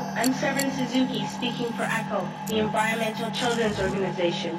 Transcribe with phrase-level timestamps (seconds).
[0.00, 4.58] I'm Severn Suzuki speaking for ECHO, the Environmental Children's Organization.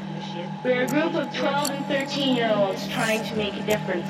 [0.64, 4.08] We're a group of 12 and 13 year olds trying to make a difference.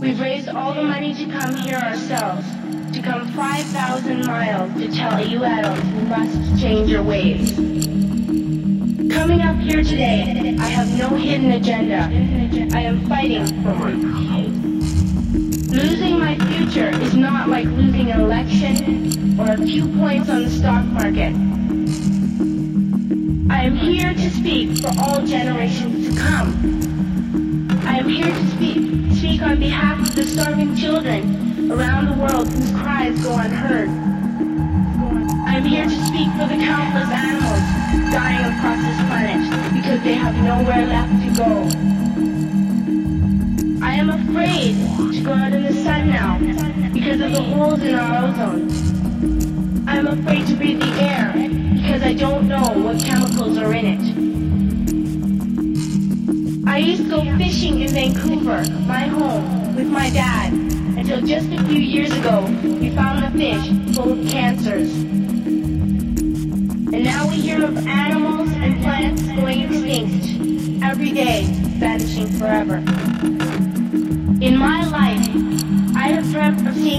[0.00, 2.46] We've raised all the money to come here ourselves,
[2.94, 7.52] to come 5,000 miles to tell you adults you must change your ways.
[9.12, 12.08] Coming up here today, I have no hidden agenda.
[12.74, 14.33] I am fighting for my
[16.38, 20.84] my future is not like losing an election or a few points on the stock
[20.86, 21.32] market.
[23.52, 27.80] I am here to speak for all generations to come.
[27.86, 32.48] I am here to speak, speak on behalf of the starving children around the world
[32.48, 33.88] whose cries go unheard.
[35.46, 40.14] I am here to speak for the countless animals dying across this planet because they
[40.14, 42.03] have nowhere left to go.
[43.84, 44.74] I am afraid
[45.12, 46.38] to go out in the sun now
[46.92, 48.70] because of the holes in our ozone.
[49.86, 51.34] I am afraid to breathe the air
[51.74, 54.00] because I don't know what chemicals are in it.
[56.66, 61.62] I used to go fishing in Vancouver, my home, with my dad, until just a
[61.64, 62.46] few years ago
[62.80, 64.90] we found a fish full of cancers.
[66.94, 71.44] And now we hear of animals and plants going extinct every day,
[71.78, 72.82] vanishing forever.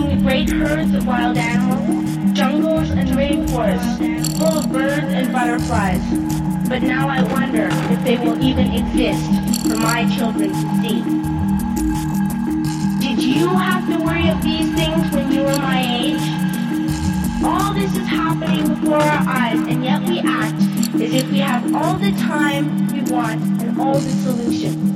[0.01, 6.01] Great herds of wild animals, jungles and rainforests full of birds and butterflies.
[6.67, 9.23] But now I wonder if they will even exist
[9.63, 11.01] for my children to see.
[12.99, 16.21] Did you have to worry of these things when you were my age?
[17.43, 20.59] All this is happening before our eyes, and yet we act
[20.95, 24.91] as if we have all the time we want and all the solutions.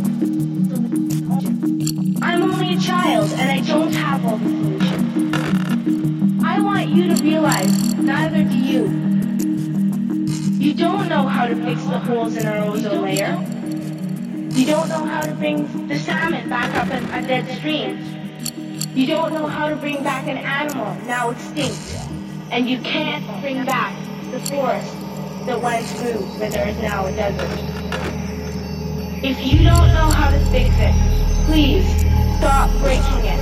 [2.22, 4.89] I'm only a child, and I don't have all the solutions.
[6.90, 8.88] You to realize, neither do you.
[10.58, 13.38] You don't know how to fix the holes in our ozone layer.
[14.58, 18.00] You don't know how to bring the salmon back up a dead stream.
[18.96, 21.96] You don't know how to bring back an animal now extinct.
[22.50, 23.96] And you can't bring back
[24.32, 24.92] the forest
[25.46, 27.50] that once grew where there is now a desert.
[29.24, 31.88] If you don't know how to fix it, please
[32.40, 33.39] stop breaking it.